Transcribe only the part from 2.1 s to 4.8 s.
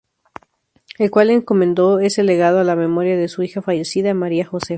legado a la memoria de su hija fallecida María Josefa.